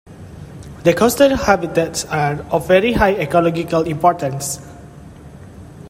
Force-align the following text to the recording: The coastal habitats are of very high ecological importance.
The 0.83 0.95
coastal 0.95 1.35
habitats 1.35 2.05
are 2.05 2.41
of 2.51 2.67
very 2.67 2.93
high 2.93 3.13
ecological 3.17 3.83
importance. 3.83 4.59